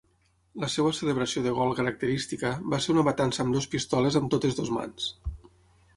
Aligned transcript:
La 0.61 0.69
seva 0.75 0.93
celebració 0.99 1.43
de 1.47 1.51
gol 1.57 1.75
característica 1.81 2.53
va 2.75 2.81
ser 2.87 2.95
una 2.95 3.05
matança 3.11 3.45
amb 3.45 3.57
dues 3.57 3.69
pistoles 3.75 4.21
amb 4.21 4.33
totes 4.37 4.59
dues 4.61 4.77
mans. 4.79 5.11